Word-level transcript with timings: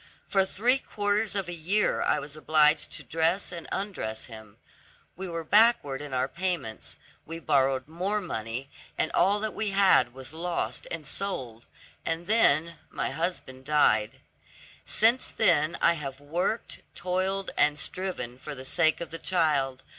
For 0.27 0.47
three 0.47 0.79
quarters 0.79 1.35
of 1.35 1.47
a 1.47 1.53
year 1.53 2.01
I 2.01 2.17
was 2.17 2.35
obliged 2.35 2.89
to 2.93 3.03
dress 3.03 3.51
and 3.51 3.67
undress 3.71 4.25
him. 4.25 4.57
We 5.15 5.27
were 5.27 5.43
backward 5.43 6.01
in 6.01 6.11
our 6.11 6.27
payments, 6.27 6.95
we 7.23 7.37
borrowed 7.37 7.87
more 7.87 8.19
money, 8.19 8.71
and 8.97 9.11
all 9.11 9.39
that 9.41 9.53
we 9.53 9.69
had 9.69 10.11
was 10.11 10.33
lost 10.33 10.87
and 10.89 11.05
sold, 11.05 11.67
and 12.03 12.25
then 12.25 12.79
my 12.89 13.11
husband 13.11 13.63
died. 13.65 14.19
Since 14.85 15.27
then 15.27 15.77
I 15.83 15.93
have 15.93 16.19
worked, 16.19 16.79
toiled, 16.95 17.51
and 17.55 17.77
striven 17.77 18.39
for 18.39 18.55
the 18.55 18.65
sake 18.65 19.01
of 19.01 19.11
the 19.11 19.19
child. 19.19 19.83